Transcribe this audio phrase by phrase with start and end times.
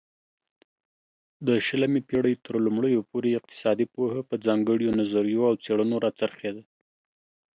[1.47, 6.63] د شلمې پيړۍ ترلومړيو پورې اقتصادي پوهه په ځانگړيو نظريو او څيړنو را څرخيده